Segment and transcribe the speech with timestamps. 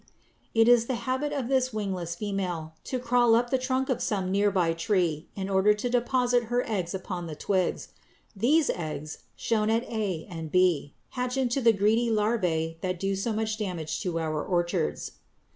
[0.55, 4.31] It is the habit of this wingless female to crawl up the trunk of some
[4.31, 7.89] near by tree in order to deposit her eggs upon the twigs.
[8.35, 13.31] These eggs (shown at a and b) hatch into the greedy larvæ that do so
[13.31, 15.11] much damage to our orchards.